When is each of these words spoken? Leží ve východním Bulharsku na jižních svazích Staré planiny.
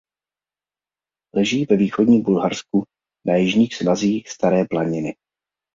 Leží 1.35 1.65
ve 1.65 1.77
východním 1.77 2.23
Bulharsku 2.23 2.83
na 3.27 3.35
jižních 3.35 3.75
svazích 3.75 4.29
Staré 4.29 4.65
planiny. 4.69 5.15